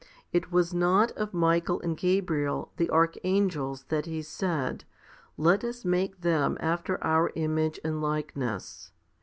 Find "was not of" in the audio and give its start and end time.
0.51-1.31